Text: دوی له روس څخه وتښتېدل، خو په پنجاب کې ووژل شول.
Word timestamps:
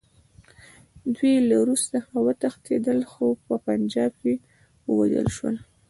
دوی 1.15 1.33
له 1.49 1.57
روس 1.67 1.83
څخه 1.95 2.13
وتښتېدل، 2.25 2.99
خو 3.11 3.25
په 3.45 3.53
پنجاب 3.65 4.11
کې 4.21 4.33
ووژل 4.89 5.27
شول. 5.35 5.55